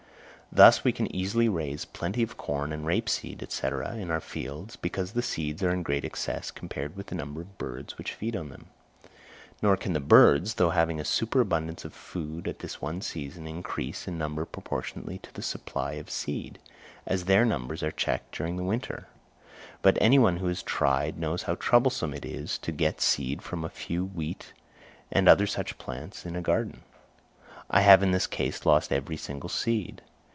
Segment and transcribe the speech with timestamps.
[0.53, 4.75] Thus we can easily raise plenty of corn and rape seed, &c., in our fields,
[4.75, 8.35] because the seeds are in great excess compared with the number of birds which feed
[8.35, 8.65] on them;
[9.61, 14.09] nor can the birds, though having a superabundance of food at this one season, increase
[14.09, 16.59] in number proportionally to the supply of seed,
[17.05, 19.07] as their numbers are checked during the winter;
[19.81, 23.63] but any one who has tried knows how troublesome it is to get seed from
[23.63, 24.51] a few wheat
[25.15, 26.81] or other such plants in a garden;
[27.69, 30.01] I have in this case lost every single seed.